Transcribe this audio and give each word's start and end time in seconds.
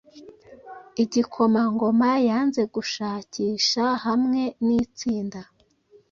igikomangoma 1.03 2.09
yanze 2.29 2.61
gushakisha 2.73 3.83
hamwe 4.05 4.41
nitsinda 4.65 5.39